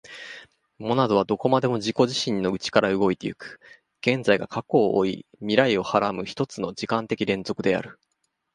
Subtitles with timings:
[0.79, 3.59] モナドはどこまでも自己自身の内から動いて行く、
[4.01, 7.99] 現在が過去を負い未来を孕はらむ一つの時間的連続である。